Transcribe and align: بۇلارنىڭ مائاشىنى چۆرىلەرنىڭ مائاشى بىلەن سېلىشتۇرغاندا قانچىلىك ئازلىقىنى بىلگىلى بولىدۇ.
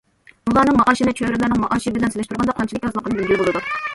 بۇلارنىڭ 0.49 0.77
مائاشىنى 0.79 1.13
چۆرىلەرنىڭ 1.19 1.61
مائاشى 1.65 1.95
بىلەن 1.97 2.13
سېلىشتۇرغاندا 2.15 2.57
قانچىلىك 2.61 2.89
ئازلىقىنى 2.91 3.19
بىلگىلى 3.21 3.41
بولىدۇ. 3.45 3.63